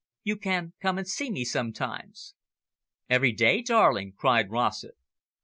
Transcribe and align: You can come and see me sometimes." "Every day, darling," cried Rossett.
You 0.23 0.35
can 0.35 0.73
come 0.81 0.97
and 0.97 1.07
see 1.07 1.29
me 1.29 1.45
sometimes." 1.45 2.33
"Every 3.07 3.33
day, 3.33 3.61
darling," 3.61 4.13
cried 4.17 4.49
Rossett. 4.49 4.95